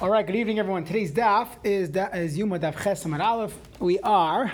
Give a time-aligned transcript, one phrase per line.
[0.00, 0.84] All right, good evening, everyone.
[0.84, 3.52] Today's daf is da- is Yuma Daf Ches Aleph.
[3.80, 4.52] We are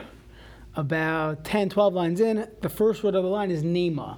[0.74, 2.48] about 10, 12 lines in.
[2.62, 4.16] The first word of the line is Nema.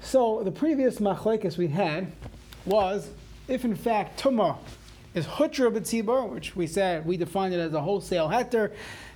[0.00, 2.12] So the previous machlekes we had
[2.66, 3.10] was
[3.48, 4.58] if in fact Tuma
[5.12, 8.72] is Hutra B'tzibor, which we said we defined it as a wholesale heter,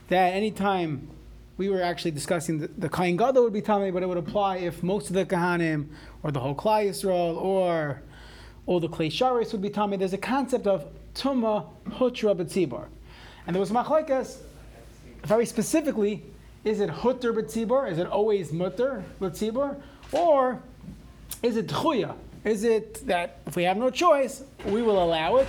[0.09, 1.09] that anytime
[1.57, 4.57] we were actually discussing the, the Kain Gadol would be Tameh, but it would apply
[4.57, 5.87] if most of the Kahanim
[6.25, 8.03] or the whole Klai Yisrael or
[8.67, 10.01] all the Klei Sharis would be Tameh.
[10.01, 10.85] There's a concept of
[11.15, 12.87] Tuma Hutra B'tzibor.
[13.47, 14.39] And there was machlekes
[15.25, 16.23] very specifically,
[16.65, 17.91] is it Hutter B'tzibor?
[17.91, 19.81] Is it always Mutter B'tzibor?
[20.13, 20.61] Or
[21.43, 22.15] is it Tchuya?
[22.45, 25.49] Is it that if we have no choice, we will allow it?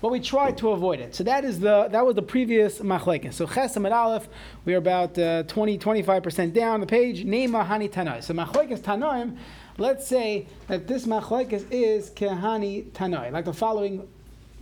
[0.00, 1.14] But we try to avoid it.
[1.14, 3.34] So that is the that was the previous machlekes.
[3.34, 4.26] So Chesam and Aleph,
[4.64, 7.24] we are about uh, 20, 25% down the page.
[7.24, 8.20] Nema Hani Tanai.
[8.20, 9.36] So machlekes Tanaim,
[9.78, 14.08] let's say that this machlekes is Kehani Tanai, like the following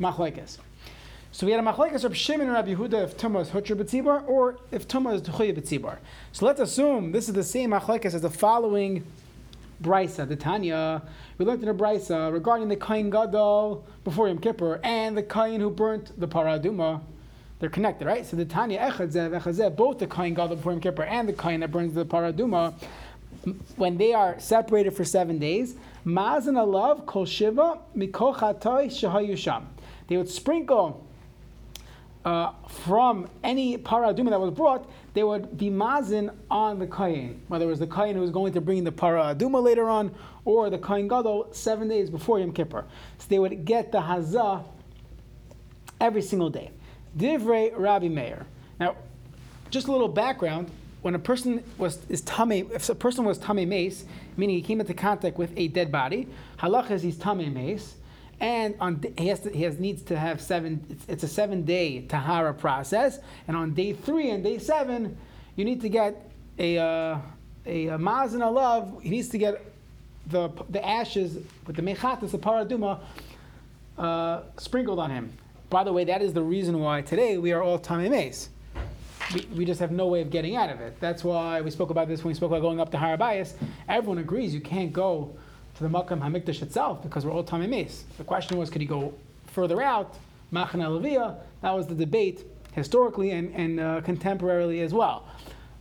[0.01, 0.59] machlekes.
[1.33, 4.27] So we had a machlekes of Shimon and Rabbi Yehuda if Tumah is Hutra B'tzibar
[4.27, 5.99] or if Tumah is Tchuya B'tzibar.
[6.33, 9.05] So let's assume this is the same machlekes as the following
[9.83, 11.03] brisa, the Tanya.
[11.39, 15.61] We learned in a brisa regarding the kain gadol before Yom Kippur and the kain
[15.61, 17.01] who burnt the paraduma.
[17.61, 18.27] They're connected, right?
[18.27, 21.61] So the Tanya echadzeh echadzeh, both the kain gadol before Yom Kippur and the kain
[21.61, 22.75] that burns the paraduma,
[23.77, 29.65] when they are separated for seven days, mazan alav kol shiva mikol chatoy shahayusham.
[30.11, 31.07] They would sprinkle
[32.25, 37.65] uh, from any paraduma that was brought, they would be mazin on the kain, whether
[37.65, 40.13] it was the kain who was going to bring the paraduma later on,
[40.45, 42.85] or the kain gadol seven days before Yom Kippur.
[43.19, 44.65] So they would get the hazah
[46.01, 46.73] every single day.
[47.17, 48.47] Divrei Rabbi Meir.
[48.81, 48.97] Now,
[49.71, 50.73] just a little background.
[51.03, 54.05] When a person was is tame, if a person was tame mace,
[54.37, 56.27] meaning he came into contact with a dead body,
[56.59, 57.95] halach is he's tame mace
[58.41, 60.85] and on he has to, he has needs to have seven.
[60.89, 65.17] It's, it's, a seven day tahara process, and on day three and day seven,
[65.57, 67.19] you need to get a uh,
[67.67, 69.01] a, a mazan alav.
[69.03, 69.63] He needs to get
[70.27, 73.01] the the ashes with the mechatas, the paraduma,
[73.99, 75.33] uh, sprinkled on him.
[75.69, 78.49] By the way, that is the reason why today we are all tamei
[79.35, 80.99] we, we just have no way of getting out of it.
[81.01, 83.53] That's why we spoke about this when we spoke about going up to Har HaBayis.
[83.89, 85.37] Everyone agrees you can't go
[85.81, 88.03] to the Makam Hamikdash itself because we're all Tamimis.
[88.19, 89.15] The question was, could he go
[89.47, 90.15] further out,
[90.53, 91.37] Machana Levia?
[91.63, 95.27] That was the debate historically and, and uh, contemporarily as well.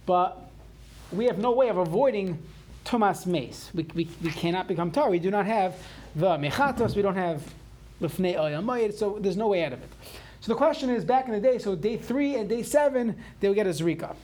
[0.05, 0.49] But
[1.11, 2.41] we have no way of avoiding
[2.85, 3.71] Tumas Mace.
[3.73, 5.09] We, we, we cannot become Tar.
[5.09, 5.75] We do not have
[6.15, 7.43] the Mechatos, we don't have
[8.01, 9.89] Lefnei Ayamayid, so there's no way out of it.
[10.39, 13.49] So the question is, back in the day, so day three and day seven, they
[13.49, 14.15] would get a Zrika.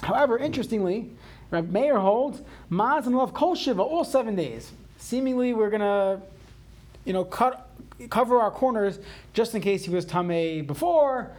[0.00, 1.10] However, interestingly,
[1.50, 2.40] Rabbi Meir holds
[2.70, 4.70] Mazan Alav Kol Shiva all seven days.
[4.98, 6.20] Seemingly, we're gonna,
[7.04, 7.70] you know, cut
[8.10, 8.98] cover our corners
[9.32, 11.32] just in case he was Tame before.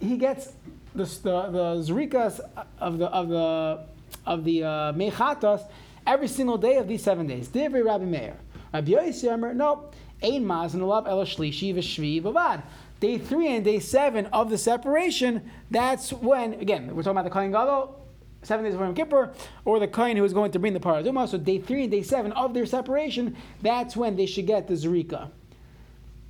[0.00, 0.52] He gets
[0.94, 2.40] the the, the Zrikas
[2.78, 3.86] of the of the
[4.26, 5.62] of the uh, Mechatas
[6.06, 7.48] every single day of these seven days.
[7.48, 8.36] Divri Rabbi Meir.
[8.72, 9.90] Rabbi Yossi no,
[10.22, 12.62] Ein Mazan Alav El Shlishi V'Shvi Bavad
[13.02, 17.30] day three and day seven of the separation, that's when, again, we're talking about the
[17.30, 17.98] Kohen Gadol,
[18.42, 19.32] seven days before Yom Kippur,
[19.64, 21.28] or the Kohen who is going to bring the Paraduma.
[21.28, 24.74] So day three and day seven of their separation, that's when they should get the
[24.74, 25.30] Zerika.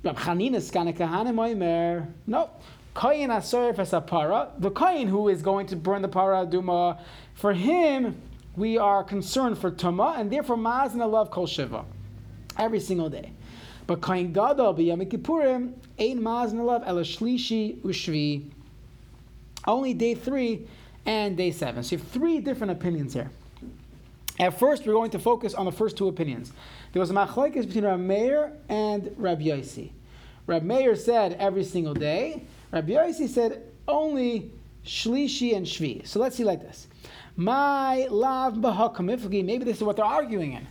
[0.03, 0.13] No.
[2.93, 6.99] Kohen Asar Para, the Kohen who is going to burn the Paraduma,
[7.33, 8.21] for him,
[8.55, 11.85] we are concerned for Tuma, and therefore Mazan alav Kol Shiva.
[12.57, 13.31] Every single day.
[13.87, 18.51] But Kohen Gadol b'Yom Kippurim ein mazn alav el shlishi ushvi.
[19.65, 20.67] Only day three
[21.05, 21.83] and day seven.
[21.83, 23.29] So you have three different opinions here.
[24.39, 26.53] At first, we're going to focus on the first two opinions.
[26.91, 29.91] There was a machlekes between Rab Meir and Rab Yossi.
[30.47, 32.43] Rab Meir said every single day.
[32.71, 34.51] Rab Yossi said only
[34.85, 36.05] shlishi and shvi.
[36.07, 36.87] So let's see like this.
[37.35, 39.43] My lav b'hakamifgi.
[39.43, 40.67] Maybe this is what they're arguing in.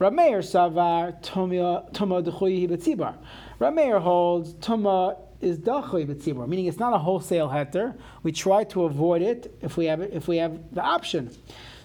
[0.00, 3.14] Rameir savar tuma dechoyi betzibar.
[3.60, 7.96] Rameir holds tuma is dachoy betzibar, meaning it's not a wholesale heter.
[8.22, 11.30] We try to avoid it if we have it, if we have the option.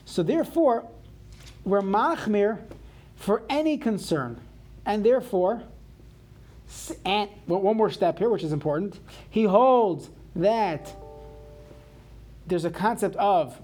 [0.06, 0.88] So therefore,
[1.64, 2.60] we're machmir
[3.16, 4.40] for any concern,
[4.86, 5.64] and therefore,
[7.06, 9.00] and one more step here, which is important.
[9.30, 10.96] He holds that
[12.48, 13.60] there's a concept of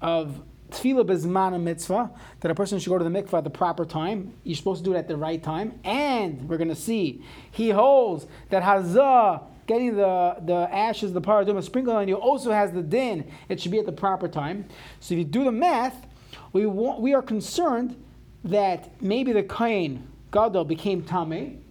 [0.00, 0.40] of
[0.70, 2.10] tvila bezman mitzvah,
[2.40, 4.34] that a person should go to the mikvah at the proper time.
[4.44, 5.78] You're supposed to do it at the right time.
[5.84, 11.62] And we're going to see, he holds that hazah, getting the, the ashes, the paraduma
[11.62, 13.30] sprinkled on you, also has the din.
[13.48, 14.66] It should be at the proper time.
[15.00, 16.06] So if you do the math,
[16.52, 18.02] we, want, we are concerned
[18.44, 21.62] that maybe the kain gadol became tame,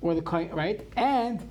[0.00, 0.86] or the kohen, right?
[0.96, 1.48] And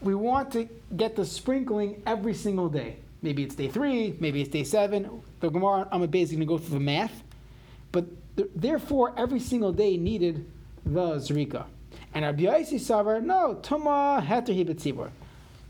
[0.00, 2.98] we want to get the sprinkling every single day.
[3.26, 5.20] Maybe it's day three, maybe it's day seven.
[5.40, 7.24] The Gemara, I'm basically going to go through the math.
[7.90, 8.04] But
[8.36, 10.48] th- therefore, every single day needed
[10.84, 11.64] the Zrika.
[12.14, 15.10] And Rabbi Yossi Savar, no, Tuma Heter Hibetzibur.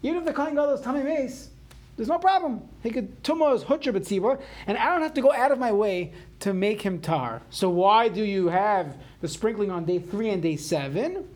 [0.02, 1.48] Even if the Kohen Gadol is Tami Mace,
[1.96, 2.60] there's no problem.
[2.82, 5.72] He could Tuma is Hutcher Betzibur, and I don't have to go out of my
[5.72, 7.40] way to make him tar.
[7.48, 11.26] So why do you have the sprinkling on day three and day seven?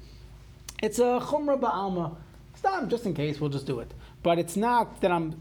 [0.82, 2.14] It's a Chumrah Ba'alma.
[2.56, 3.90] Stop, just in case, we'll just do it.
[4.22, 5.34] But it's not that I'm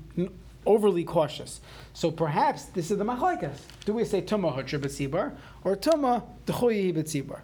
[0.70, 1.60] overly cautious.
[1.94, 3.58] So perhaps this is the machlaikas.
[3.86, 7.42] Do we say tuma hutcher b'tzibar or tuma dechoyi b'tzibar?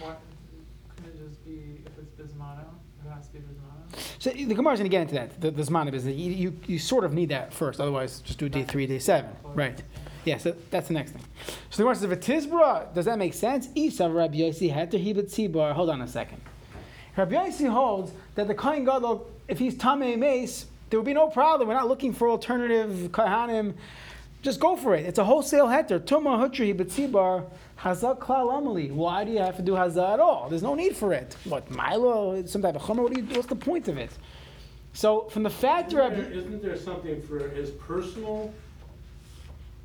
[0.00, 0.20] What
[0.96, 2.64] could it just be if it's bismano?
[3.04, 4.20] It has to be bismano.
[4.20, 5.40] So the Gemara is going to get into that.
[5.40, 7.80] The, the zman is that you, you, you sort of need that first.
[7.80, 9.30] Otherwise, just do day three, day seven.
[9.54, 9.82] Right.
[10.24, 11.22] Yeah, so that's the next thing.
[11.70, 13.68] So the Gemara says, "V'tizbra." Does that make sense?
[13.74, 15.72] Isa Rabbi Yossi had to b'tzibar.
[15.72, 16.40] Hold on a second.
[17.16, 21.28] Rabbi Yossi holds that the Kohen Gadol, if he's tamei mace, there would be no
[21.28, 21.68] problem.
[21.68, 23.74] We're not looking for alternative kahanim.
[24.42, 25.06] Just go for it.
[25.06, 25.98] It's a wholesale heter.
[25.98, 27.44] Tuma hutri b'tzibar
[27.80, 28.92] hazak klal amali.
[28.92, 30.48] Why do you have to do hazak at all?
[30.48, 31.36] There's no need for it.
[31.44, 32.44] What milo?
[32.46, 33.02] Some type of chumrah?
[33.02, 34.10] What do you, what's the point of it?
[34.92, 38.52] So from the fact Isn't there, isn't there something for his personal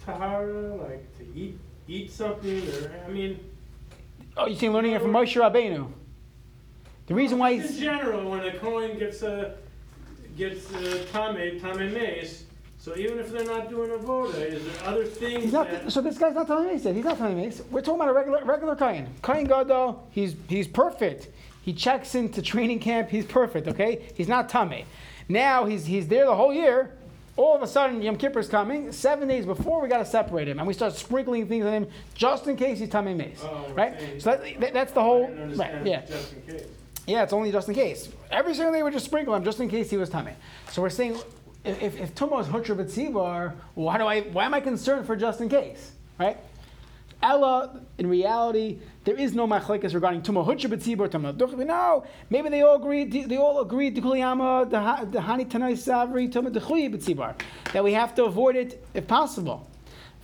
[0.06, 1.58] tahara, like to eat
[1.88, 3.40] eat something, or I mean,
[4.38, 5.92] oh, you saying learning it from Moshe Rabbeinu?
[7.08, 9.56] The reason why in he's general, when a Kohen gets a
[10.38, 12.46] gets a tame tame mace,
[12.80, 15.92] so even if they're not doing a voda, is there other things He's not, that
[15.92, 16.96] so this guy's not telling me this.
[16.96, 17.52] He's not telling me.
[17.70, 19.08] We're talking about a regular regular Kayan.
[19.22, 21.28] Kayan Gadol, he's he's perfect.
[21.64, 23.10] He checks into training camp.
[23.10, 23.68] He's perfect.
[23.68, 24.86] Okay, he's not tummy.
[25.30, 26.92] Now he's he's there the whole year.
[27.38, 28.92] All of a sudden, Yom Kippur is coming.
[28.92, 31.88] Seven days before, we got to separate him, and we start sprinkling things on him
[32.14, 33.40] just in case he's tummy mace.
[33.44, 34.22] Oh, right?
[34.22, 35.30] So that, that- that's the whole.
[35.56, 35.86] Right?
[35.86, 36.06] Yeah.
[36.06, 36.68] just in case.
[37.08, 38.10] Yeah, it's only just in case.
[38.30, 40.34] Every single day we just sprinkle him just in case he was tummy.
[40.72, 41.18] So we're saying,
[41.64, 45.42] if, if, Tumah is Hutcher B'tzivar, why do I, why am I concerned for just
[45.42, 46.38] in case, right?
[47.24, 51.56] Ella, in reality, there is no machlekes regarding Tumah Hutcher B'tzivar, Tumah Duch.
[51.66, 57.36] No, maybe they all agreed, they all agreed, the Hani Tanai Savri, Tumah Duchuyi B'tzivar,
[57.74, 59.68] that we have to avoid it if possible.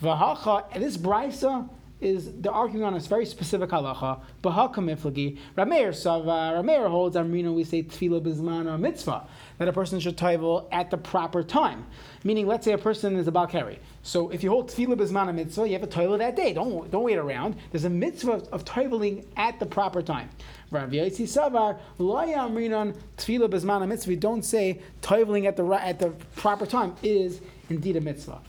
[0.01, 4.21] Vahacha, and this brisa is they're arguing on a very specific halacha.
[4.43, 5.37] Bahaka miflagi.
[5.57, 6.61] Rameir sava.
[6.61, 7.53] Rameir holds Amrino.
[7.53, 9.27] We say tvila bizmana mitzvah
[9.57, 11.85] that a person should toivel at the proper time.
[12.23, 13.79] Meaning, let's say a person is a balkari.
[14.03, 16.53] So if you hold tvila bizmana mitzvah, you have a toivel that day.
[16.53, 17.55] Don't don't wait around.
[17.71, 20.29] There's a mitzvah of, of at the proper time.
[20.69, 24.09] Rav Yossi Savar, Loya Amrinon, Tvila Bizmana Mitzvah.
[24.09, 28.41] We don't say toiveling at the, at the proper time is indeed a mitzvah.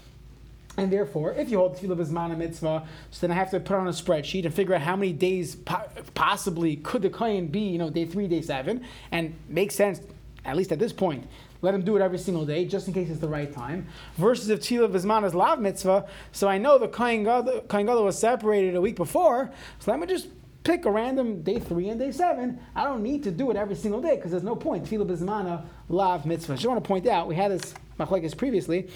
[0.79, 3.89] And therefore, if you hold tvila b'zman mitzvah, so then I have to put on
[3.89, 7.79] a spreadsheet and figure out how many days po- possibly could the kohen be, you
[7.79, 10.01] know, day three, day seven, and makes sense,
[10.45, 11.27] at least at this point.
[11.63, 13.89] Let him do it every single day, just in case it's the right time.
[14.19, 18.77] Versus if tvila b'zman is lav mitzvah, so I know the kohen gadol was separated
[18.77, 19.51] a week before,
[19.81, 20.29] so let me just
[20.63, 22.61] pick a random day three and day seven.
[22.77, 24.85] I don't need to do it every single day because there's no point.
[24.85, 26.53] Tvila b'zmana lav mitzvah.
[26.53, 28.89] I just want to point out we had this machlekes previously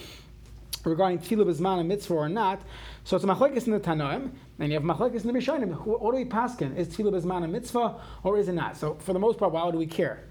[0.85, 2.61] regarding tvila b'zman and mitzvah or not.
[3.05, 5.73] So it's a machlekes in the Tanoim, and you have machlekes in the Rishonim.
[5.75, 6.77] Wh- What do we paskin?
[6.77, 8.77] Is tvila b'zman a mitzvah or is it not?
[8.77, 10.25] So for the most part, why do we care?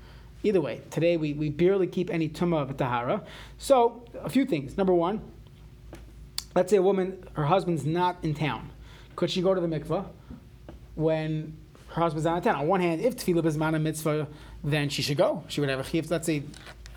[0.43, 3.23] Either way, today we, we barely keep any tumah of tahara.
[3.57, 4.75] So a few things.
[4.75, 5.21] Number one,
[6.55, 8.71] let's say a woman, her husband's not in town.
[9.15, 10.05] Could she go to the mikvah
[10.95, 11.55] when
[11.89, 12.55] her husband's not in town?
[12.55, 14.27] On one hand, if tvila b'zman a mitzvah,
[14.63, 15.43] then she should go.
[15.47, 16.09] She would have a chiyuv.
[16.09, 16.43] Let's say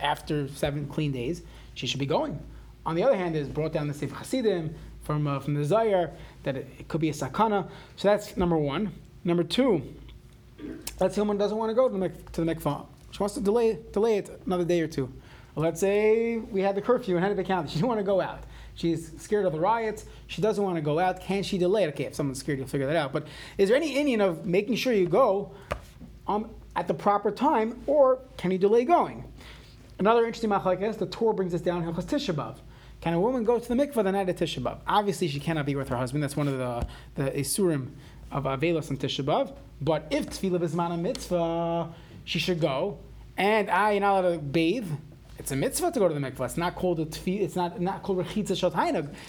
[0.01, 1.43] after seven clean days,
[1.75, 2.39] she should be going.
[2.87, 6.13] On the other hand, is brought down the Sefer Hasidim from uh, from the Zayar
[6.43, 7.69] that it, it could be a sakana.
[7.97, 8.93] So that's number one.
[9.25, 9.83] Number two,
[11.01, 12.87] let's say woman doesn't want to go to the to the mikvah.
[13.11, 15.13] She wants to delay delay it another day or two.
[15.57, 17.69] Let's say we had the curfew in Hennepin County.
[17.69, 18.43] She didn't want to go out.
[18.75, 20.05] She's scared of the riots.
[20.27, 21.21] She doesn't want to go out.
[21.21, 21.91] Can she delay it?
[21.91, 23.13] Okay, if someone's scared, you'll figure that out.
[23.13, 25.53] But is there any inyan of making sure you go
[26.27, 29.23] um, at the proper time, or can you delay going?
[30.01, 32.57] Another interesting machlekes, the Torah brings us down Hilchas Tisha B'av.
[33.05, 34.79] Can a woman go to the mikvah the night of Tisha B'av?
[34.87, 36.23] Obviously, she cannot be with her husband.
[36.23, 37.91] That's one of the the isurim
[38.33, 39.53] of Avelos and Tisha B'av.
[39.83, 41.93] But if tvila b'zman a mitzvah,
[42.25, 42.99] she should go.
[43.37, 44.89] And I, you're not allowed to bathe.
[45.39, 46.47] It's a mitzvah to go to the mikvah.
[46.47, 47.43] It's not called a tefillah.
[47.43, 48.73] It's not not called rechitza shal.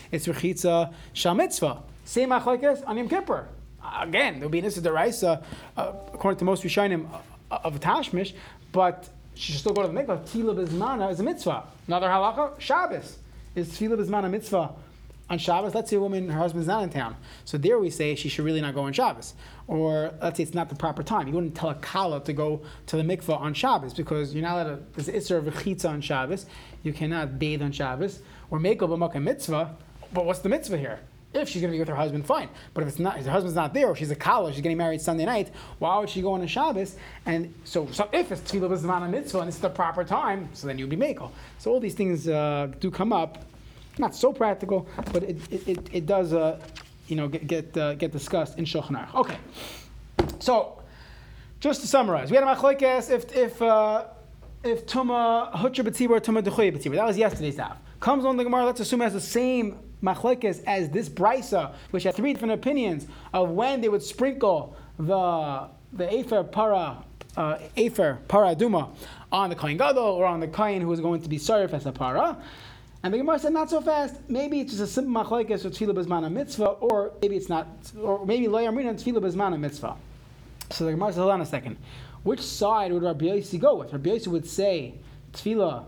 [0.10, 1.84] It's rechitza shal mitzvah.
[2.06, 3.50] Same machlekes on Yom Kippur.
[4.00, 5.44] Again, there'll be an issa
[5.76, 7.10] uh, according to most Rishonim,
[7.52, 8.36] uh, of tashmish,
[8.72, 10.26] but she should still go to the mikvah.
[10.30, 11.66] Tvila b'zmana is a mitzvah.
[11.88, 13.18] Another halacha, Shabbos.
[13.56, 14.74] Is tvila b'zmana mitzvah
[15.30, 15.74] on Shabbos.
[15.74, 17.16] Let's say a woman, her husband's not in town.
[17.46, 19.34] So there we say she should really not go on Shabbos.
[19.68, 21.28] Or let's say it's not the proper time.
[21.28, 24.54] You wouldn't tell a kala to go to the mikvah on Shabbos because you're not
[24.54, 26.46] allowed to, there's of Rechitza on Shabbos.
[26.84, 28.20] You cannot bathe on Shabbos.
[28.52, 29.76] Or make a mitzvah.
[30.14, 31.00] But what's the mitzvah here?
[31.36, 32.50] If she's going to be with her husband, fine.
[32.74, 34.78] But if it's not, if her husband's not there, or she's a kala, she's getting
[34.78, 36.96] married Sunday night, why would she go on a Shabbos?
[37.26, 40.66] And so, so if it's tvila b'zman a mitzvah and it's the proper time, so
[40.66, 41.32] then you'd be makel.
[41.60, 43.44] So all these things uh, do come up.
[43.98, 46.60] Not so practical, but it, it, it, it does, uh,
[47.08, 49.16] you know, get get, uh, get discussed in Shulchan Aruch.
[49.16, 49.38] Okay,
[50.40, 50.82] so
[51.62, 54.04] just to summarize, we had a machlokes if if uh,
[54.64, 56.96] if tuma hutra b'tzibur tuma dechoy b'tzibur.
[56.96, 57.78] That was yesterday's daf.
[58.02, 58.66] Comes on the Gemara.
[58.66, 63.08] Let's assume it has the same machlokes as this brisa, which had three different opinions
[63.34, 67.04] of when they would sprinkle the the afer para
[67.38, 68.90] uh, afer para duma
[69.32, 71.86] on the kohen gadol or on the kohen who was going to be served as
[71.86, 72.38] a para.
[73.04, 74.16] And the Gemara said, not so fast.
[74.28, 77.68] Maybe it's just a simple machlokes with tvila bezman mitzvah, or maybe it's not,
[78.02, 79.96] or maybe lo yamrina tvila bezman mitzvah.
[80.72, 81.78] So the Gemara says, hold on a second.
[82.24, 83.94] Which side would Rabbi Yossi go with?
[83.94, 84.96] Rabbi Yossi would say
[85.34, 85.86] tvila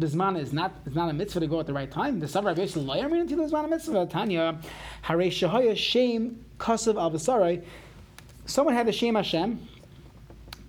[0.00, 2.18] Bismana is not is not a mitzvah to go at the right time.
[2.18, 4.06] The Sabra Rabbi Yossi lo yamrina tvila bezman mitzvah.
[4.06, 4.58] Tanya
[5.04, 7.62] harei shahaya shem kasav al basarai.
[8.46, 9.60] Someone had a shem Hashem,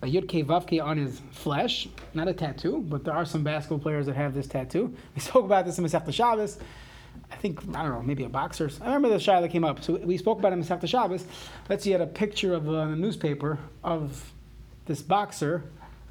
[0.03, 4.05] a Yud Kei on his flesh, not a tattoo, but there are some basketball players
[4.05, 4.93] that have this tattoo.
[5.15, 6.59] We spoke about this in Masechta Shabbos.
[7.31, 8.69] I think, I don't know, maybe a boxer.
[8.81, 9.83] I remember the Shai that came up.
[9.83, 11.25] So we spoke about him in Masechta Shabbos.
[11.69, 14.31] Let's see, he had a picture of uh, a newspaper of
[14.85, 15.63] this boxer,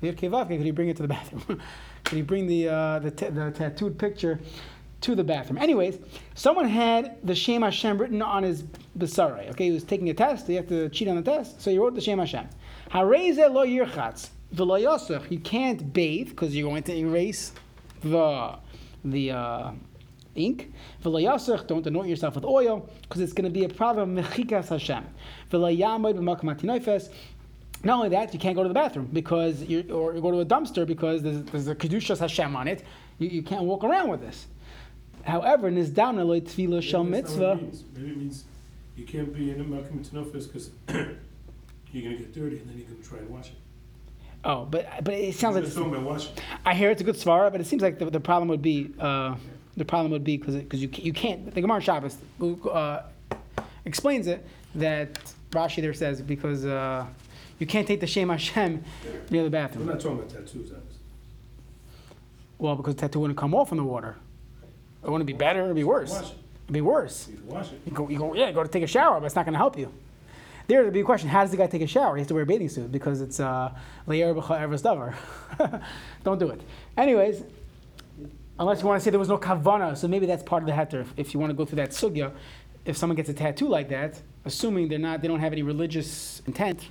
[0.02, 0.28] Yud Kei.
[0.28, 1.60] Could he bring it to the bathroom?
[2.12, 4.38] Could he bring the, uh, the, ta- the tattooed picture
[5.00, 5.56] to the bathroom?
[5.56, 5.98] Anyways,
[6.34, 8.64] someone had the Shem Hashem written on his
[8.98, 9.48] Besarai.
[9.48, 10.46] Okay, he was taking a test.
[10.46, 11.62] He had to cheat on the test.
[11.62, 12.50] So he wrote the Shem Hashem.
[12.90, 15.30] Hareze lo yirchatz v'lo yosach.
[15.30, 17.52] You can't bathe because you're going to erase
[18.02, 18.58] the
[19.06, 19.70] the uh,
[20.34, 20.70] ink.
[21.02, 21.66] V'lo yosach.
[21.66, 24.16] Don't anoint yourself with oil because it's going to be a problem.
[24.16, 25.06] Mechikas Hashem.
[25.50, 27.08] V'lo yamod b'makam.
[27.84, 30.40] Not only that, you can't go to the bathroom because you or you go to
[30.40, 32.84] a dumpster because there's, there's a kedushas Hashem on it.
[33.18, 34.46] You, you can't walk around with this.
[35.24, 37.88] However, nizdamna lo tvila shel Maybe that's not mitzvah.
[37.94, 38.44] Maybe it means
[38.96, 42.88] you can't be in a makom tenofis because you're gonna get dirty and then you're
[42.88, 43.56] gonna try and wash it.
[44.44, 46.32] Oh, but but it sounds like about washing.
[46.64, 48.92] I hear it's a good svara, but it seems like the, the problem would be
[48.98, 49.36] uh,
[49.76, 53.02] the problem would be because because you you can't the Gemara Shabbos uh,
[53.84, 55.20] explains it that
[55.50, 57.06] Rashi there says because uh,
[57.58, 58.84] you can't take the Shem Hashem
[59.30, 59.86] near the bathroom.
[59.86, 60.98] We're not talking about tattoos, obviously.
[62.58, 64.16] Well, because the tattoo wouldn't come off in the water.
[65.04, 65.64] It wouldn't be better.
[65.64, 66.12] It'd be worse.
[66.12, 66.34] It.
[66.64, 67.28] It'd be worse.
[67.28, 67.80] You wash it.
[67.84, 69.58] You go, you go, yeah, go to take a shower, but it's not going to
[69.58, 69.92] help you.
[70.68, 72.14] There's the big question: How does the guy take a shower?
[72.14, 73.72] He has to wear a bathing suit because it's uh,
[74.06, 74.82] le'er b'cha eres.
[76.24, 76.60] Don't do it.
[76.96, 77.42] Anyways,
[78.58, 80.72] unless you want to say there was no kavana, so maybe that's part of the
[80.72, 81.00] heter.
[81.00, 82.32] If, if you want to go through that sugya,
[82.84, 86.42] if someone gets a tattoo like that, assuming they're not, they don't have any religious
[86.46, 86.88] intent.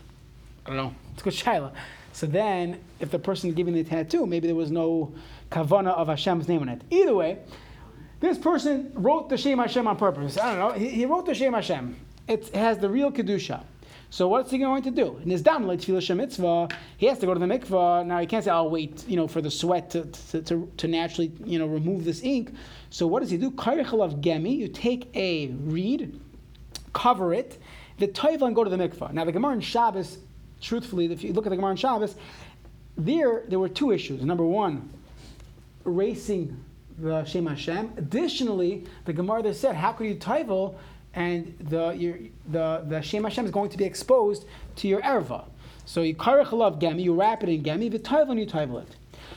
[0.65, 0.95] I don't know.
[1.13, 1.73] It's good shaila.
[2.13, 5.13] So then, if the person giving the tattoo, maybe there was no
[5.49, 6.81] kavana of Hashem's name on it.
[6.89, 7.39] Either way,
[8.19, 10.37] this person wrote the Shem Hashem on purpose.
[10.37, 10.77] I don't know.
[10.77, 11.95] He, he wrote the Shem Hashem.
[12.27, 13.63] It has the real kedusha.
[14.11, 15.19] So what's he going to do?
[15.23, 18.05] In his dam like tvila mitzvah, he has to go to the mikvah.
[18.05, 20.87] Now he can't say, "I'll wait," you know, for the sweat to, to, to, to
[20.89, 22.53] naturally, you know, remove this ink.
[22.89, 23.51] So what does he do?
[23.51, 24.57] Kairichalav gemi.
[24.57, 26.19] You take a reed,
[26.91, 27.61] cover it,
[27.99, 29.13] the toivel, and go to the mikvah.
[29.13, 30.17] Now the Gemara in Shabbos,
[30.61, 32.15] truthfully, if you look at the Gemara in Shabbos,
[32.97, 34.23] there there were two issues.
[34.23, 34.89] Number one,
[35.85, 36.63] erasing
[36.97, 37.93] the Shem Hashem.
[37.97, 40.75] Additionally, the Gemara there said, how could you toivel
[41.13, 42.17] and the, your,
[42.49, 44.45] the, the Shem Hashem is going to be exposed
[44.77, 45.45] to your erva.
[45.85, 47.93] So you karech love gemi, you wrap it in gemi,
[48.29, 48.95] and you toivel it.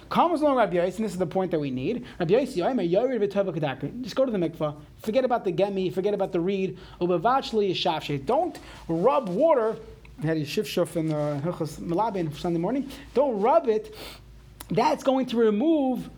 [0.09, 2.05] Comes along Rabbi Yossi, and this is the point that we need.
[2.19, 4.03] Rabbi Yossi, Yomer, Yored v'toivel kedakri.
[4.03, 8.25] Just go to the mikvah, forget about the gemi, forget about the reed, ubavachli yishavshe.
[8.25, 9.77] Don't rub water,
[10.23, 13.95] had a shifshuf in the Hilchos Melabin Sunday morning, don't rub it,
[14.71, 16.09] that's going to remove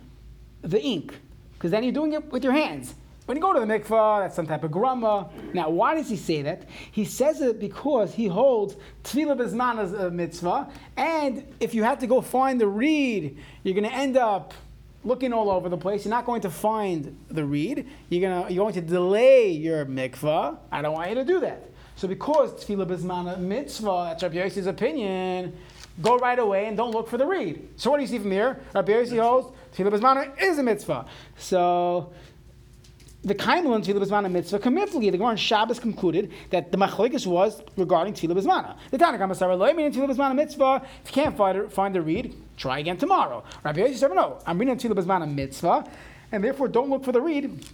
[0.62, 1.14] the ink.
[1.54, 2.94] Because then you're doing it with your hands.
[3.26, 5.28] When you go to the mikvah, that's some type of grama.
[5.52, 6.62] Now, why does he say that?
[6.92, 11.98] He says it because he holds tvila bezman as a mitzvah, and if you have
[12.00, 14.54] to go find the reed, you're going to end up
[15.02, 16.04] looking all over the place.
[16.04, 17.88] You're not going to find the reed.
[18.10, 20.58] You're gonna you're going to delay your mikvah.
[20.70, 21.70] I don't want you to do that.
[21.96, 25.56] So because tvila bezman a mitzvah, that's Rabbi Yossi's opinion.
[26.02, 27.68] Go right away and don't look for the reed.
[27.76, 28.60] So what do you see from here?
[28.74, 31.06] Rabbi Yossi holds tvila bezman is a mitzvah.
[31.38, 32.12] So
[33.26, 35.10] the Kaimel Tvila B'zmana mitzvah kamifli.
[35.10, 38.76] The Gemara on Shabbos concluded that the machlokes was regarding Tvila B'zmana.
[38.92, 40.82] The Tanakh Amasar Lo meaning Tvila B'zmana mitzvah.
[41.02, 43.42] If you can't find, find the reed, try again tomorrow.
[43.64, 45.90] Rabbi Yossi said, no, I'm reading Tvila B'zmana mitzvah,
[46.30, 47.66] and therefore don't look for the reed.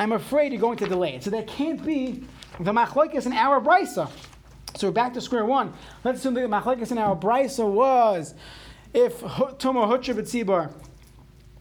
[0.00, 1.22] I'm afraid you're going to delay it.
[1.22, 2.24] So that can't be
[2.58, 4.10] the machlokes in our brisa.
[4.74, 5.74] So we're back to square one.
[6.04, 8.32] Let's assume that the machlokes in our brisa was
[8.94, 10.72] if tuma hutra b'tzibur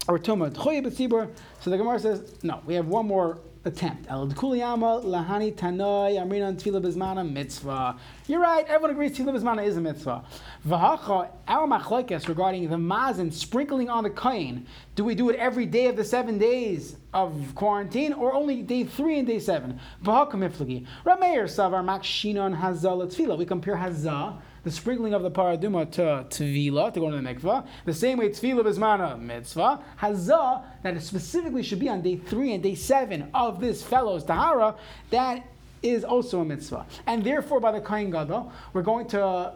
[0.07, 1.29] or tuma tchoya b'tzibur.
[1.59, 2.61] So the Gemara says no.
[2.65, 4.07] We have one more attempt.
[4.07, 7.97] Lahani tanoi mitzvah.
[8.27, 8.65] You're right.
[8.67, 10.23] Everyone agrees tvila bizmana is a mitzvah.
[10.67, 14.65] V'hacha our machlekes regarding the mazin sprinkling on the kain.
[14.95, 18.83] Do we do it every day of the seven days of quarantine, or only day
[18.83, 19.79] three and day seven?
[20.03, 20.85] V'hacha miflagi.
[21.05, 23.37] Rameir savar makshinon hazal tvila.
[23.37, 27.65] We compare hazah the sprinkling of the paraduma to tvila, to go to the mikvah.
[27.85, 29.83] The same way tvila bismana mitzvah.
[30.01, 34.75] Hazah, that specifically should be on day three and day seven of this fellow's tahara,
[35.09, 35.45] that
[35.81, 36.85] is also a mitzvah.
[37.07, 39.53] And therefore, by the kain gadol, we're going to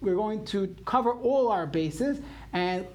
[0.00, 2.20] we're going to cover all our bases
[2.52, 2.86] and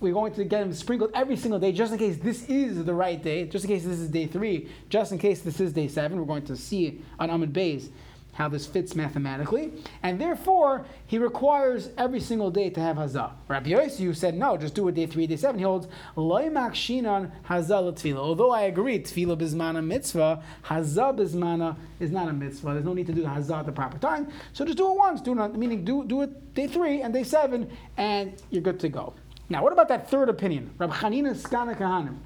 [0.00, 2.94] we're going to get them sprinkled every single day, just in case this is the
[2.94, 5.88] right day, just in case this is day three, just in case this is day
[5.88, 6.18] seven.
[6.18, 7.90] We're going to see on Amid Bays
[8.38, 13.32] how this fits mathematically, and therefore he requires every single day to have hazah.
[13.48, 15.58] Rabbi Yossi said no, just do it day three, day seven.
[15.58, 18.18] He holds loimak shinan hazah tvila.
[18.18, 22.74] Although I agree, tvila bismana mitzvah, hazah bismana is not a mitzvah.
[22.74, 24.28] There's no need to do hazah at the proper time.
[24.52, 25.20] So just do it once.
[25.20, 29.14] Do meaning do do it day three and day seven, and you're good to go.
[29.48, 30.70] Now, what about that third opinion?
[30.78, 32.18] Rabbi Chanina Skana Kahanim.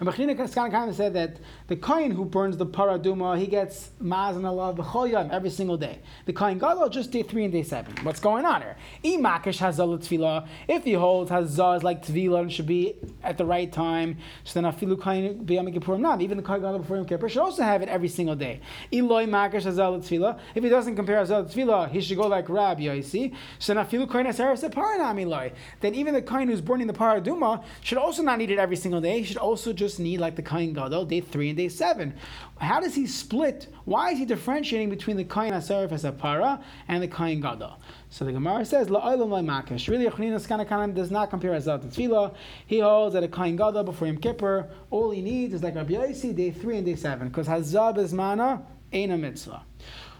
[0.00, 4.78] And Bechina Kaskanan said that the kohen who burns the paraduma, he gets mazan alav
[4.78, 5.98] b'chol every single day.
[6.24, 7.94] The kohen gadol just day three and day seven.
[8.02, 8.78] What's going on here?
[9.04, 10.48] Imakish hazal tvila.
[10.66, 14.58] If he holds hazah is like tvila and should be at the right time, so
[14.58, 16.22] then afilu kohen b'yam kippurim not.
[16.22, 18.62] Even the kohen gadol before Yom Kippur should also have it every single day.
[18.90, 20.38] Eloi makish hazal tvila.
[20.54, 23.34] If he doesn't compare hazal tefillah, he should go like Rabbi Yosi.
[23.58, 25.52] So then afilu kohen hasaras paranam eloi.
[25.80, 29.02] Then even the kohen who's burning the paraduma should also not eat it every single
[29.02, 29.18] day.
[29.18, 32.14] He should also just need like the Kain Gadol, day three and day seven.
[32.58, 33.68] How does he split?
[33.84, 37.80] Why is he differentiating between the Kain Asarif as a para and the Kain Gadol?
[38.10, 39.88] So the Gemara says, La'olam Makish.
[39.88, 42.34] Really, Yochanan Skanakanan does not compare Azat to Tvila.
[42.66, 45.94] He holds that a Kain Gadol before Yom Kippur, all he needs is like Rabbi
[45.94, 48.62] Yossi, day three and day seven, because Hazab is mana,
[48.92, 49.62] ain't a mitzvah.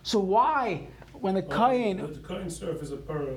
[0.02, 3.36] So why, when the oh, Kain, The Kain serf is a para.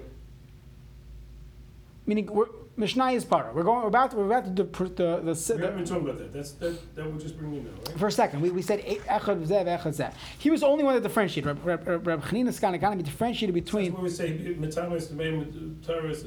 [2.05, 3.53] meaning we're, Mishnah is para.
[3.53, 3.81] We're going.
[3.81, 4.11] We're about.
[4.11, 6.33] To, we're about to do the the, the, We haven't been talking about that.
[6.33, 7.99] That's, that, that will just bring you now, right?
[7.99, 10.13] For a second, we, we said echad zev, echad zev.
[10.39, 11.63] He was the only one that differentiated.
[11.63, 13.93] Reb, Reb, Chanina Skanakani differentiated That's between.
[13.93, 16.25] why we say metamas the main terrorist.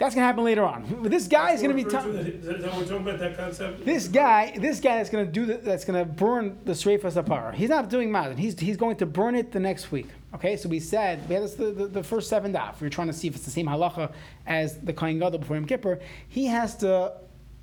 [0.00, 1.02] That's going to happen later on.
[1.02, 1.86] This guy is going to be.
[1.86, 3.84] Is that we're talking about that concept?
[3.84, 7.22] this guy, this guy that's going to do the, that's going to burn the Sreifas
[7.22, 7.52] Apara.
[7.52, 8.38] He's not doing Mazan.
[8.38, 10.06] He's, he's going to burn it the next week.
[10.34, 12.80] Okay, so we said we had this, the, the, the first seven daf.
[12.80, 14.10] We were trying to see if it's the same halacha
[14.46, 16.00] as the Kohen Gadol before Yom Kippur.
[16.30, 17.12] He has to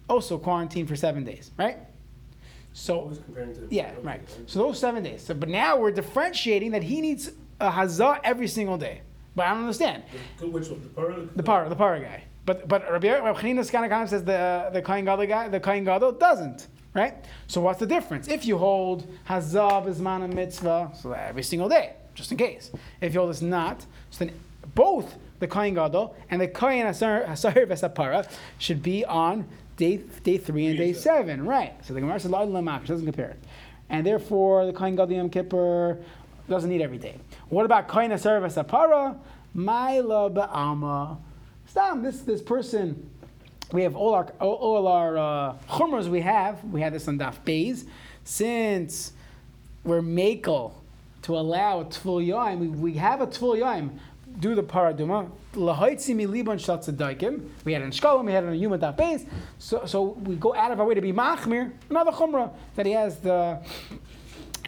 [0.08, 1.78] also quarantine for seven days, right?
[2.73, 3.67] So comparing to.
[3.71, 4.21] Yeah, right.
[4.45, 5.23] So those seven days.
[5.23, 9.02] So, but now we're differentiating that he needs a hazah every single day.
[9.38, 10.04] But I don't understand
[10.39, 10.82] The- Which one?
[10.82, 11.26] The para?
[11.36, 12.23] the para, the para guy.
[12.43, 16.13] But but Rabbi Rabbi Chanina Skanakam says the the Kohen Gadol guy, the Kohen Gadol
[16.13, 16.67] doesn't.
[16.95, 17.13] Right.
[17.45, 18.28] So what's the difference?
[18.28, 22.71] If you hold hazah bismana mitzvah, so every single day, just in case.
[23.00, 24.34] If you hold this not, so then
[24.73, 29.45] both the Kohen Gadol and the Kohen Hasar Vesapara should be on
[29.76, 31.45] day day three and day seven.
[31.45, 31.73] Right.
[31.86, 32.43] So the Gemara says La
[32.80, 33.39] doesn't compare it,
[33.89, 36.00] and therefore the Kohen Gadol Yom Kippur
[36.50, 37.16] doesn't need every day.
[37.50, 39.18] What about Kohen Hasar Vesapara?
[39.56, 41.18] Maila ba'alma.
[41.68, 43.10] Stam, this this person,
[43.72, 46.64] we have all our all, our uh, chumras we have.
[46.66, 47.86] We have this on Daf Beis.
[48.24, 49.14] Since
[49.84, 50.74] we're makel
[51.24, 53.98] to allow tful yaim, we, we have a tful yaim.
[54.40, 55.30] Do the paraduma.
[55.58, 57.50] Shal tzedaikim.
[57.66, 59.28] We had it in Shkolim, we had it in Yuma Daf.
[59.58, 61.72] So, so we go out of our way to be machmir.
[61.90, 63.60] Another chumrah that he has the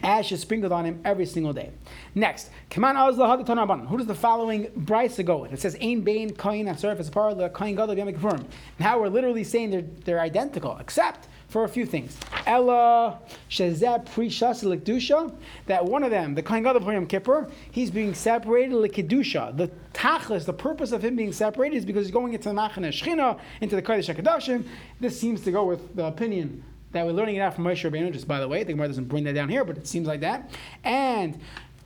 [0.02, 1.70] ash is sprinkled on him every single day.
[2.14, 5.52] Next, Kaman Who does the following brisa go with?
[5.52, 8.40] It says Ain Bain Kain Asarif as part of the Kain Gadol Kippur.
[8.78, 12.16] Now we're literally saying they're, they're identical, except for a few things.
[12.46, 13.18] Ella
[13.50, 15.34] Shezeh Prishas Likdusha,
[15.66, 19.56] that one of them, the Kain Gadol Yom Kippur, he's being separated Likidusha.
[19.56, 22.88] The tachlis, the purpose of him being separated is because he's going into the Machane
[22.88, 24.64] Shechina, into the Kodesh HaKadoshim.
[25.00, 28.12] This seems to go with the opinion that we're learning it out from Moshe Rabbeinu,
[28.12, 28.64] just by the way.
[28.64, 30.50] The Gemara doesn't bring that down here, but it seems like that.
[30.84, 31.38] And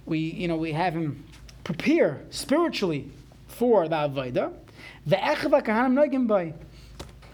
[0.07, 1.25] we, you know, we have him
[1.62, 3.11] prepare spiritually
[3.49, 4.53] for the Avodah.
[5.07, 6.55] The Echava Kahanim Noigim Bay.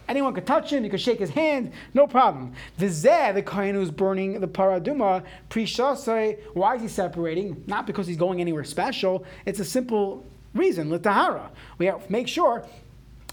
[0.09, 2.52] Anyone could touch him, you could shake his hand, no problem.
[2.78, 7.62] The Zeh, the Kohen who's burning the Paraduma, Prishasai, why is he separating?
[7.68, 11.50] Not because he's going anywhere special, it's a simple reason, Litahara.
[11.78, 12.66] We have to make sure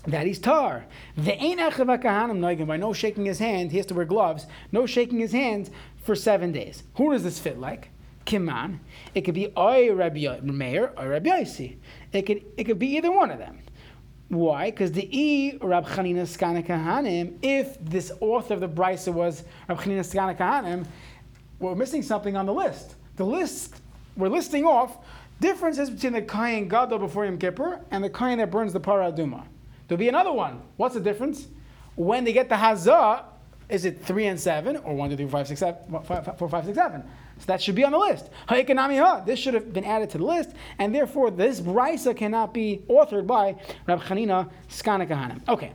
[0.07, 0.85] that he's tar.
[1.17, 3.71] By no shaking his hand.
[3.71, 4.47] He has to wear gloves.
[4.71, 5.69] No shaking his hands
[6.03, 6.83] for seven days.
[6.95, 7.89] Who does this fit like?
[8.25, 8.79] Kiman.
[9.13, 11.77] It could be Oy Rabbi Meir or Rabbi Yossi.
[12.11, 13.59] It could it could be either one of them.
[14.29, 14.71] Why?
[14.71, 16.25] Because the E Rab Chanina
[16.65, 20.85] Kahanim, if this author of the Brisa was Rab Chanina Kahanim,
[21.59, 22.95] we're missing something on the list.
[23.15, 23.81] The list
[24.17, 24.97] we're listing off
[25.39, 29.45] differences between the Kayan Gadol before Yom Kippur and the Kayan that burns the Paraduma.
[29.87, 30.61] There'll be another one.
[30.75, 31.47] What's the difference?
[31.95, 33.23] When they get the Hazah,
[33.69, 36.49] is it three and seven, or one, two, three, four, five, six, seven, five, four,
[36.49, 37.03] five, six, seven?
[37.39, 38.29] So that should be on the list.
[38.47, 39.19] Ha'ekonami ha.
[39.19, 43.27] This should have been added to the list, and therefore this brisa cannot be authored
[43.27, 45.47] by Rab Chanina Skana Kahanim.
[45.47, 45.71] Okay,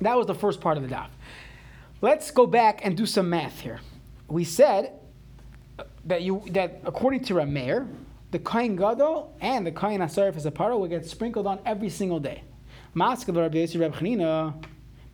[0.00, 1.08] that was the first part of the daf.
[2.02, 3.80] Let's go back and do some math here.
[4.28, 4.92] We said
[6.04, 7.88] that you that according to Rameir,
[8.32, 12.20] the Kain Gadol and the Kain Asarif as a will get sprinkled on every single
[12.20, 12.42] day.
[12.96, 14.54] Maskal Rabbi Yossi Rab Chanina,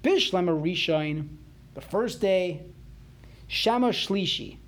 [0.04, 1.28] Bishlem Rishain,
[1.74, 2.62] the first day,
[3.48, 4.58] Shama Shlishi,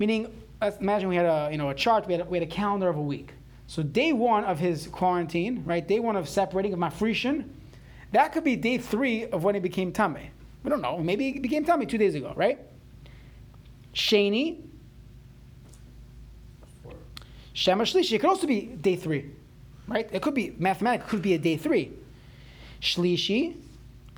[0.00, 2.46] meaning uh, imagine we had a you know a chart, we had a, we had
[2.46, 3.30] a calendar of a week.
[3.68, 5.86] So day one of his quarantine, right?
[5.86, 7.48] Day one of separating of Mafrishan,
[8.10, 10.30] that could be day three of when he became Tame.
[10.64, 10.98] We don't know.
[10.98, 12.58] Maybe he became Tame two days ago, right?
[13.94, 14.60] Shani,
[17.52, 19.30] Shema Shlishi, it could also be day three,
[19.86, 20.08] right?
[20.12, 21.92] It could be mathematically, could be a day three.
[22.84, 23.56] Shlishi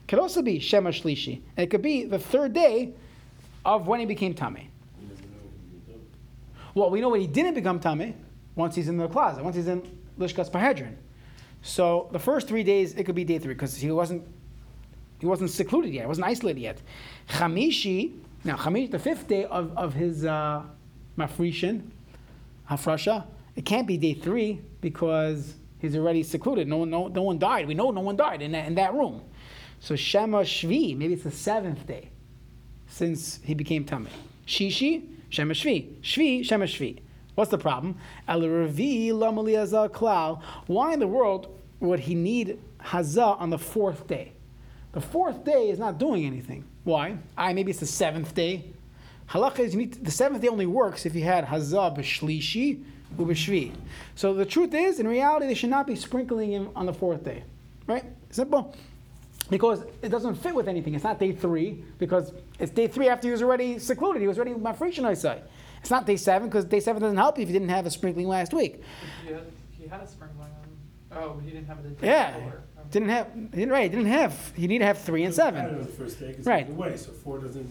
[0.09, 1.41] could also be Shema Shlishi.
[1.57, 2.93] And it could be the third day
[3.65, 4.69] of when he became Tame.
[6.75, 8.15] Well, we know when he didn't become Tame
[8.57, 9.83] once he's in the closet, once he's in
[10.19, 10.97] Lishkas Pahedron.
[11.63, 14.25] So the first three days, it could be day three because he wasn't
[15.19, 16.83] he wasn't secluded yet, he wasn't isolated yet.
[17.31, 20.63] Chamishi, now Chamish, the fifth day of, of his uh,
[21.17, 21.83] Mafrishan,
[22.71, 23.25] Hafrasha,
[23.55, 25.55] it can't be day three because
[25.87, 26.69] he's already secluded.
[26.69, 27.67] No one, no, no one died.
[27.67, 29.23] We know no one died in that, in that room.
[29.81, 32.11] So Shema Shvi, maybe it's the seventh day
[32.89, 34.09] since he became Tameh.
[34.47, 36.01] Shishi, Shema Shvi.
[36.01, 37.01] Shvi, Shema Shvi.
[37.35, 37.97] What's the problem?
[38.27, 40.43] El Hazah Klal.
[40.67, 44.33] Why in the world would he need Hazah on the fourth day?
[44.93, 46.65] The fourth day is not doing anything.
[46.85, 47.19] Why?
[47.37, 48.73] I maybe it's the seventh day.
[49.29, 52.83] Halacha is you need to, the seventh day only works if you had Hazah b'shlishi
[53.17, 53.73] u'b'shvi.
[54.15, 57.25] So the truth is, in reality, they should not be sprinkling him on the fourth
[57.25, 57.45] day.
[57.87, 58.05] Right?
[58.31, 58.75] Simple.
[59.49, 60.95] Because it doesn't fit with anything.
[60.95, 64.21] It's not day three, because it's day three after he was already secluded.
[64.21, 65.41] He was already mafresh I say.
[65.81, 67.91] It's not day seven, because day seven doesn't help you if you didn't have a
[67.91, 68.83] sprinkling last week.
[69.25, 69.43] He had,
[69.79, 70.49] he had a sprinkling
[71.13, 71.19] on.
[71.19, 72.37] Oh, he didn't have it the day Yeah.
[72.39, 72.63] before.
[72.91, 75.79] Didn't have, he didn't, right, didn't have, you need to have three and seven.
[75.79, 76.67] the first day, 'cause Right.
[76.99, 77.69] so four doesn't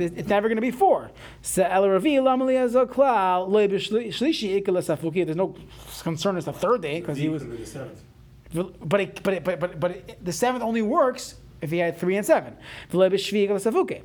[0.00, 1.10] It's it's never going to be four.
[1.42, 5.24] So el ravi lamali azoklal loy b'shlishi ikala safuki.
[5.24, 5.54] There's no
[6.02, 7.42] concern it's the third day because he was.
[7.42, 8.00] could the seventh.
[8.52, 11.98] But it, but it, but but but it, the seventh only works if he had
[11.98, 12.54] three and seven.
[12.92, 13.60] V'loy b'shvi ikala.
[13.60, 14.00] So the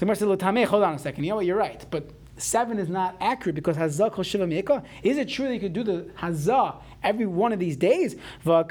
[0.00, 1.24] Gemara said, Hold on a second.
[1.24, 1.46] You know what?
[1.46, 2.10] You're right, but.
[2.38, 4.82] Seven is not accurate because hazah kol shiva mi'ikah.
[5.02, 8.14] Is it true that you could do the hazah every one of these days?
[8.44, 8.68] Hazah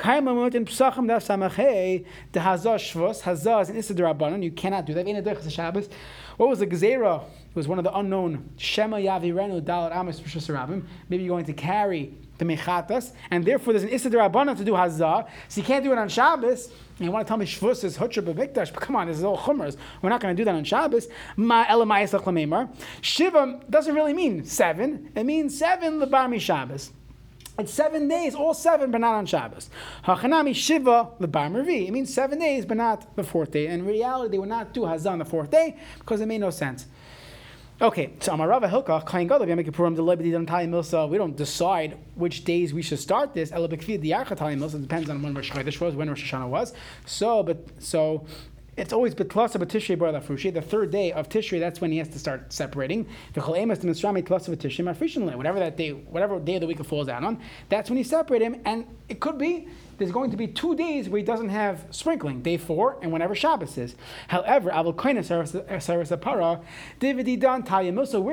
[2.34, 3.21] shvus.
[3.21, 4.43] Hazah is an issa d'rabbanan.
[4.43, 5.51] You cannot do that.
[5.51, 5.89] Shabbos.
[6.38, 7.23] What was the gezerah?
[7.23, 10.21] It was one of the unknown Shema Yavirenu Dalat Amos.
[11.10, 14.73] Maybe you're going to carry the mechatas, and therefore there's an issa d'rabbanan to do
[14.73, 15.28] hazah.
[15.47, 16.71] So you can't do it on Shabbos.
[16.97, 19.23] And you want to tell me Shvus is Hutra B'Mikdash, but come on, this is
[19.23, 19.78] all Chumras.
[20.02, 21.08] We're not going to do that on Shabbos.
[21.36, 22.69] Ma Lamemar.
[23.02, 25.12] Shiva doesn't really mean seven.
[25.15, 26.91] It means seven Lebarmi Shabbos.
[27.60, 29.69] It's seven days, all seven, but not on Shabbos.
[30.06, 31.88] Hachanami Shiva Lebar Mervi.
[31.88, 33.67] It means seven days, but not the fourth day.
[33.67, 36.52] In reality, they would not do Hazah on the fourth day because it made no
[36.52, 36.86] sense.
[37.79, 41.07] Okay, so Amarava Hilka, Kain Gadol, Yom Kippurim, the Lebedi Dam Tali Milsa.
[41.07, 43.51] We don't decide which days we should start this.
[43.51, 46.47] Ela Bekvi the Yarcha Tali Milsa depends on when Rosh Chodesh was, when Rosh Hashanah
[46.47, 46.73] was.
[47.05, 48.25] So, but so
[48.77, 50.53] it's always Betlasa B'Tishrei Bar Lafrushi.
[50.53, 53.07] The third day of Tishrei, that's when he has to start separating.
[53.33, 53.57] Whatever
[55.59, 58.43] that day, whatever day of the week it falls down on, that's when you separate
[58.43, 58.61] him.
[58.65, 62.43] And it could be there's going to be two days where he doesn't have sprinkling,
[62.43, 63.95] day four and whenever Shabbos is.
[64.27, 64.69] However.
[64.71, 65.01] So we're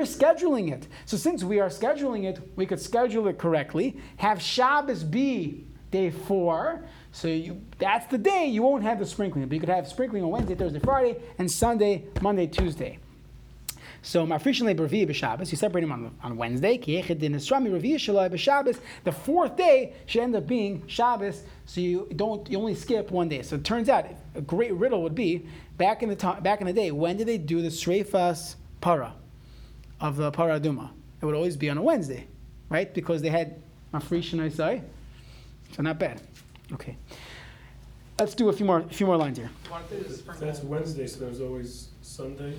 [0.03, 0.87] scheduling it.
[1.05, 3.97] So since we are scheduling it, we could schedule it correctly.
[4.17, 6.85] Have Shabbos be day four.
[7.15, 9.47] So you, that's the day you won't have the sprinkling.
[9.47, 12.99] But you could have sprinkling on Wednesday, Thursday, Friday, and Sunday, Monday, Tuesday.
[14.01, 16.77] So mafrishin le'bervi b'Shabbos, you separate him on, on Wednesday.
[16.77, 23.29] The fourth day should end up being Shabbos, so you don't you only skip one
[23.29, 23.43] day.
[23.43, 25.47] So it turns out a great riddle would be
[25.77, 29.13] back in the time, back in the day when did they do the sreifas para
[30.01, 30.91] of the paraduma?
[31.21, 32.27] It would always be on a Wednesday,
[32.67, 32.93] right?
[32.93, 33.61] Because they had
[33.93, 34.81] mafrishin say.
[35.71, 36.21] So not bad.
[36.73, 36.97] Okay.
[38.19, 39.49] let's do a few more, a few more lines here.
[39.69, 40.47] Why don't they just sprinkle?
[40.47, 42.53] That's Wednesday, so there's always Sunday.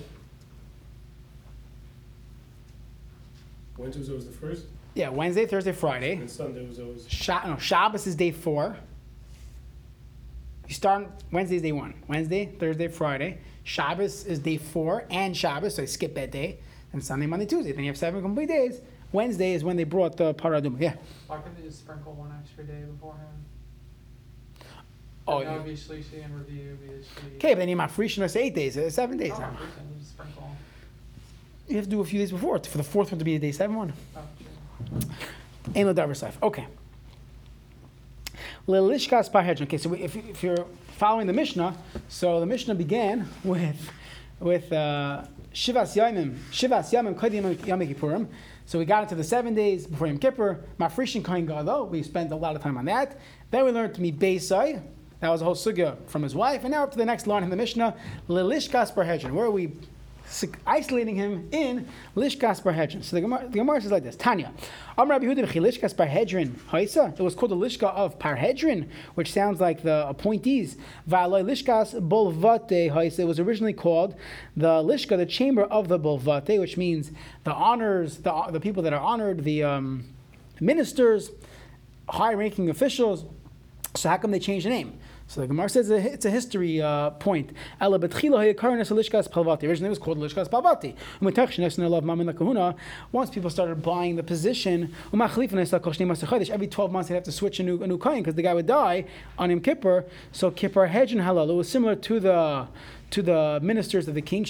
[3.77, 4.65] Wednesday was always the first,
[4.95, 6.13] Yeah, Wednesday, Thursday, Friday.
[6.15, 8.75] and Sunday was always, Sha- no, Shabbos is day four.
[10.67, 11.93] You start Wednesday's day one.
[12.07, 13.37] Wednesday, Thursday, Friday.
[13.63, 16.59] Shabbos is day four and Shabbos, so I skip that day.
[16.93, 17.71] And Sunday, Monday, Tuesday.
[17.73, 18.81] Then you have seven complete days.
[19.11, 20.79] Wednesday is when they brought the paraduma.
[20.81, 20.95] Yeah.
[21.27, 23.27] Why couldn't they just sprinkle one extra day beforehand?
[25.27, 27.35] Oh, That would you- be shlishi and review, shlishi.
[27.35, 29.33] okay, but then you have say eight days, uh, seven days.
[29.35, 29.51] Oh, now.
[29.51, 30.49] you just sprinkle.
[31.67, 33.39] You have to do a few days before for the fourth one to be a
[33.39, 33.93] day seven one.
[34.15, 34.19] Oh,
[34.89, 34.99] true.
[35.75, 36.33] Ein Ladavar Saif.
[36.41, 36.65] Okay.
[38.67, 39.63] Lelishkas Parhedron.
[39.63, 40.65] Okay, so if, if you're
[40.97, 41.75] following the Mishnah,
[42.07, 43.91] so the Mishnah began with
[44.39, 48.27] with uh, Shivas Yamim, Shivas Yamim Kodim Yom Kippurim.
[48.65, 50.59] So we got into the seven days before Yom Kippur.
[50.79, 51.87] Mafrishin Kohen Gadol.
[51.87, 53.17] We spent a lot of time on that.
[53.49, 54.81] Then we learned to meet Beisai.
[55.19, 56.63] That was a whole sugya from his wife.
[56.63, 57.95] And now up to the next line in the Mishnah,
[58.27, 59.71] Lelishkas Parhedron, where are we
[60.65, 63.03] isolating him in Lishkas Barhedrin.
[63.03, 64.51] So the Gemara, the Gemara says like this: Tanya,
[64.97, 67.17] Am Rabbi Yehuda Lishkas Barhedrin Haisa.
[67.17, 70.75] It was called the Lishka of Parhedrin, which sounds like the appointees.
[71.09, 73.19] Va'aloi Lishkas Bolvate Haisa.
[73.19, 74.15] It was originally called
[74.55, 77.11] the Lishka, the chamber of the Bolvate, which means
[77.43, 80.05] the honors, the the people that are honored, the um,
[80.59, 81.31] ministers,
[82.09, 83.25] high-ranking officials.
[83.95, 84.99] So how come they changed the name?
[85.29, 87.51] So the Gemara says it's a history uh, point.
[87.81, 90.95] Originally it was called lishkas palvati.
[93.11, 97.83] Once people started buying the position, every 12 months they'd have to switch a new,
[97.83, 99.03] a new kohen because the guy would die
[99.37, 100.05] on Yom Kippur.
[100.31, 102.67] So Kippur Hedge and Halal, it was similar to the
[103.09, 104.45] to the ministers of the king.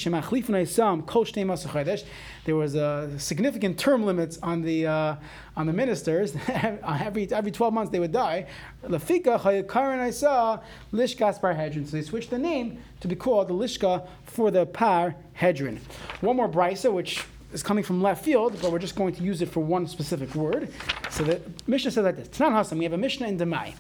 [2.46, 5.16] There was a significant term limits on the uh,
[5.56, 6.36] on the ministers.
[6.48, 8.48] every every twelve months they would die.
[8.84, 11.56] Lafika Chayakaran Isa Lishkas Par.
[11.86, 15.80] So they switched the name to be called the Lishka for the Par Hedron.
[16.22, 19.42] One more brisa, which is coming from left field, but we're just going to use
[19.42, 20.74] it for one specific word.
[21.10, 22.78] So the Mishnah says like this: Tanan Hasam.
[22.78, 23.76] We have a Mishnah in Demai.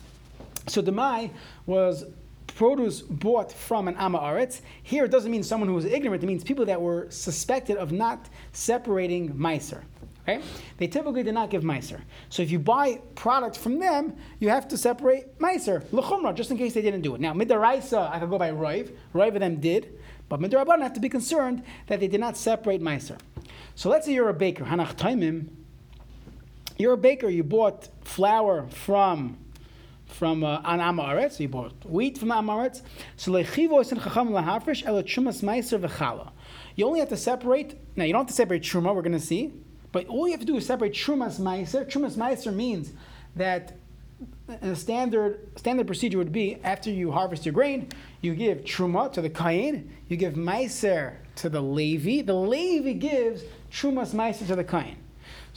[0.67, 1.31] So Demai
[1.65, 2.05] was
[2.57, 4.61] produce bought from an Amaretz.
[4.81, 7.91] Here it doesn't mean someone who was ignorant, it means people that were suspected of
[7.91, 9.83] not separating Meiser.
[10.23, 10.41] Okay?
[10.77, 12.01] They typically did not give Meiser.
[12.29, 16.57] So if you buy product from them, you have to separate Meiser, L'chumra, just in
[16.57, 17.21] case they didn't do it.
[17.21, 18.91] Now, Midaraisa, I could go by Roiv.
[19.13, 19.99] Roiv of them did.
[20.27, 23.19] But Midaraban, I have to be concerned that they did not separate Meiser.
[23.75, 25.49] So let's say you're a baker, Hanach Taimim.
[26.77, 29.37] You're a baker, you bought flour from
[30.07, 31.39] from uh, an amaretz.
[31.39, 32.81] You bought wheat from the amaretz.
[33.15, 36.31] So lechivo in chacham lahafresh el chumas meiser v'chala.
[36.75, 37.75] You only have to separate.
[37.95, 38.95] Now you don't have to separate truma.
[38.95, 39.53] We're going to see,
[39.91, 41.85] but all you have to do is separate trumas meiser.
[41.89, 42.93] Trumas meiser means
[43.35, 43.77] that
[44.61, 47.89] a standard standard procedure would be after you harvest your grain,
[48.21, 52.21] you give truma to the kain, you give meiser to the levi.
[52.21, 54.97] The levi gives trumas meiser to the kain.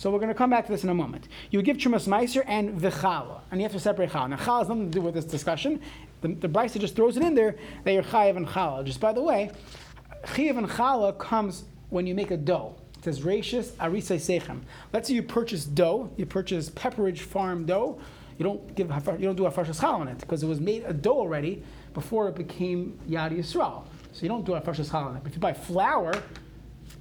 [0.00, 1.28] So we're going to come back to this in a moment.
[1.50, 4.30] You give Chumas Meiser and V'chala, and you have to separate Chala.
[4.30, 5.78] Now Chala has nothing to do with this discussion.
[6.22, 8.82] The, the Brisa just throws it in there that you're Chayav and Chala.
[8.82, 9.50] Just by the way,
[10.24, 12.76] Chayav and Chala comes when you make a dough.
[12.96, 14.62] It says Rashis Arisai Sechem.
[14.90, 18.00] Let's say you purchase dough, you purchase Pepperidge Farm dough.
[18.38, 20.82] You don't give you don't do a Farshas Chala on it because it was made
[20.84, 23.84] a dough already before it became Yad Yisrael.
[24.12, 25.22] So you don't do a Farshas Chala on it.
[25.22, 26.14] But if you buy flour,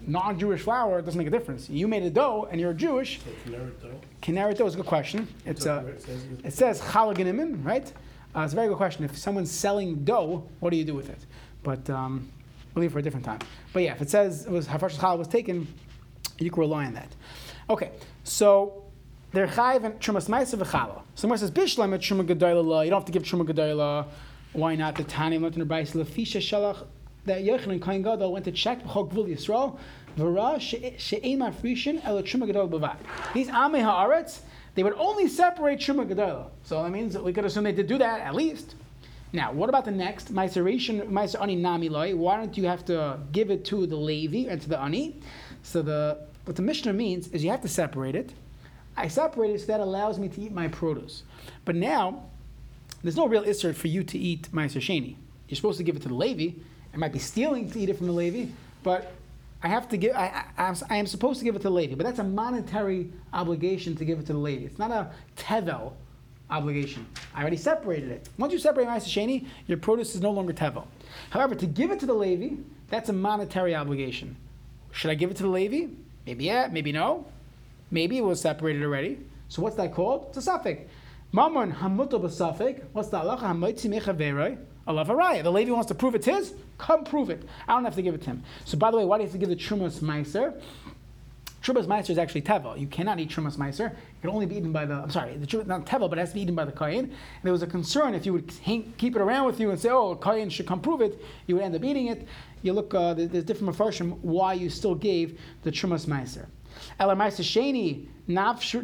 [0.09, 1.69] non-Jewish flour, it doesn't make a difference.
[1.69, 3.19] You made a dough and you're Jewish.
[3.19, 4.01] so Kinneret though.
[4.21, 5.27] Kinneret dough is a good question.
[5.45, 6.53] It's Where it says it.
[6.53, 7.91] says chalaganimin, right?
[8.35, 9.03] Uh, it's a very good question.
[9.05, 11.25] If someone's selling dough, what do you do with it?
[11.63, 12.29] But um,
[12.73, 13.39] we'll leave for a different time.
[13.73, 15.67] But yeah, if it says it was Hafash Chala was taken,
[16.39, 17.09] you can rely on that.
[17.69, 17.91] Okay,
[18.23, 18.83] so
[19.31, 21.01] they're chayiv and trumas ma'aser v'chala.
[21.15, 22.83] Someone says bishlam et truma gedoyla.
[22.83, 24.07] You don't have to give truma gedoyla.
[24.53, 24.95] Why not?
[24.95, 26.85] The Tani went in the Brayis lefisha shalach
[27.29, 29.77] that Yochanan Kohen Gadol went to check b'chok gvul Yisrael.
[30.17, 32.97] V'ra she'ein mafrishin el truma gedol b'vad.
[33.33, 34.41] These amei haaretz
[34.75, 36.51] they would only separate truma Gadol.
[36.63, 38.75] So that means we could assume they did do that at least.
[39.31, 40.33] Now, what about the next?
[40.33, 42.15] Meiseration, Meiser ani nami loy.
[42.15, 45.19] Why don't you have to give it to the Levi and to the ani?
[45.63, 48.31] So the what the Mishnah means is you have to separate it.
[48.97, 51.23] I separate it so that allows me to eat my produce.
[51.63, 52.23] But now,
[53.03, 55.15] there's no real issur for you to eat Sheni.
[55.47, 56.59] You're supposed to give it to the Levi.
[56.93, 58.51] I might be stealing to eat it from the Levi,
[58.83, 59.11] but
[59.61, 60.15] I have to give.
[60.15, 63.95] I, I, I'm- supposed to give it to the Levi, but that's a monetary obligation
[63.97, 64.65] to give it to the Levi.
[64.65, 65.93] It's not a tevel
[66.49, 67.05] obligation.
[67.35, 68.29] I already separated it.
[68.37, 70.85] Once you separate Ma'aser Sheni, your produce is no longer tevel.
[71.29, 72.55] However, to give it to the Levi,
[72.87, 74.35] that's a monetary obligation.
[74.91, 75.87] Should I give it to the Levi?
[76.25, 77.25] Maybe yeah, maybe no.
[77.91, 79.19] Maybe it was separated already.
[79.49, 80.27] So what's that called?
[80.29, 80.89] It's a suffix.
[81.31, 82.19] Mammon hamuto.
[82.19, 82.37] What's
[83.09, 83.41] the halacha?
[83.41, 84.57] Hamoitzi mechaveroi.
[84.89, 85.43] Allah varaya.
[85.43, 86.55] The Levi wants to prove it's his.
[86.79, 87.43] Come prove it.
[87.67, 88.43] I don't have to give it to him.
[88.65, 90.59] So by the way, why do you have to give the trumas meiser?
[91.61, 92.79] Trumas meiser is actually teva.
[92.79, 93.91] You cannot eat trumas meiser.
[93.91, 94.95] It can only be eaten by the.
[94.95, 97.05] I'm sorry, the trumas not teva, but it has to be eaten by the kohen.
[97.05, 97.11] And
[97.43, 99.89] there was a concern if you would hang, keep it around with you and say,
[99.89, 102.27] "Oh, a kohen should come prove it," you would end up eating it.
[102.63, 102.91] You look.
[102.93, 106.47] Uh, there's different mafarshim why you still gave the trumas meiser.
[108.29, 108.75] So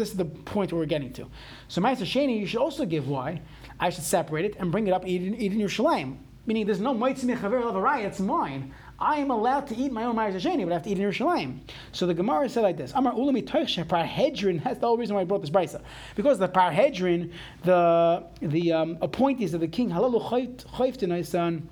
[0.00, 1.26] this is the point we're getting to.
[1.68, 3.40] So meiser sheni, you should also give why.
[3.80, 6.18] I should separate it and bring it up, eat eat in.
[6.46, 8.04] Meaning, there's no moitzi mechaver lavaraya.
[8.04, 8.74] It's mine.
[8.98, 11.10] I am allowed to eat my own ma'aser sheni, but I have to eat in
[11.10, 11.58] Yerushalayim.
[11.92, 14.62] So the Gemara said like this: Amar ulami toich parhedrin.
[14.64, 15.80] That's the whole reason why I brought this brisa,
[16.14, 17.32] because the parhedrin,
[17.64, 21.68] the the um, appointees of the king, halalu chayftin son,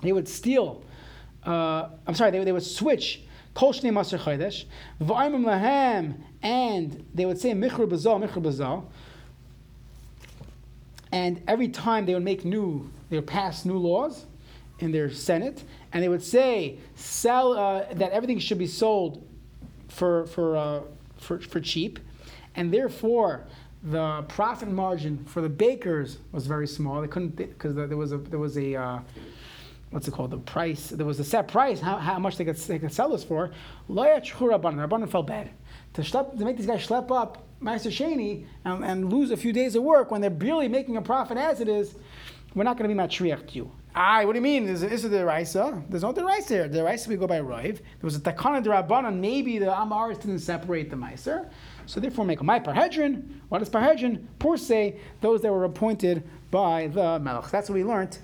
[0.00, 0.82] they would steal.
[1.44, 3.22] Uh, I'm sorry, they, they would switch.
[3.54, 4.64] Kol shnei maser chodesh,
[5.00, 8.84] v'armim lahem, and they would say michra bazal, michra bazal.
[11.10, 14.24] And every time they would make new, they would pass new laws
[14.78, 19.22] in their senate, and they would say sell uh, that everything should be sold
[19.88, 20.80] for for, uh,
[21.18, 21.98] for for cheap,
[22.54, 23.44] and therefore
[23.82, 27.00] the profit margin for the bakers was very small.
[27.02, 29.00] They couldn't because there was a there was a uh,
[29.92, 32.56] what's it called the price there was a set price how, how much they could
[32.56, 33.50] they could sell this for.
[33.88, 35.50] Loya Rabbanan Rabbanan felt bad
[35.94, 39.52] to schlep, to make these guys schlep up Meiser Sheni and, and lose a few
[39.52, 41.94] days of work when they're barely making a profit as it is.
[42.54, 43.72] We're not going to be matriach to you.
[43.94, 44.68] Aye, what do you mean?
[44.68, 45.84] Is, is it d'Oraisa?
[45.88, 46.68] There's no d'Oraisa there.
[46.68, 47.78] D'Oraisa we go by Rive.
[47.78, 49.18] There was a Takana Rabbanan.
[49.18, 51.50] Maybe the Amaris didn't separate the Meiser.
[51.86, 53.40] So therefore make a my parhedrin.
[53.48, 54.24] What is parhedrin?
[54.38, 57.50] Poor say those that were appointed by the Melech.
[57.50, 58.18] That's what we learned.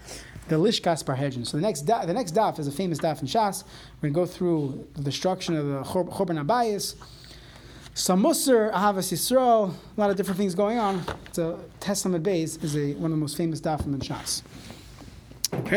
[0.49, 1.47] The Lishkas parhedrin.
[1.47, 3.65] So the next da- the next daf is a famous daf in Shas.
[4.01, 6.95] We're going to go through the destruction of the Chor- Chorban HaBayis.
[7.95, 11.03] Some Musar, Ahavas Yisrael, a lot of different things going on.
[11.27, 14.43] It's a Tes amud beis is a, one of the most famous dafim in Shas.
[15.53, 15.77] Okay.